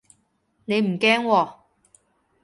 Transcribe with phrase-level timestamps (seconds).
[0.65, 1.53] 你唔驚喎